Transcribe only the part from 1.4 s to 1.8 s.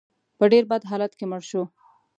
شو.